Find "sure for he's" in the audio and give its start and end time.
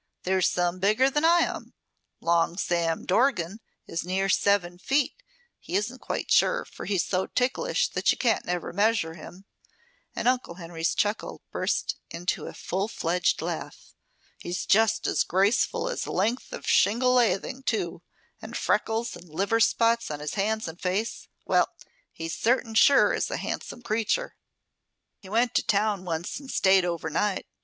6.31-7.05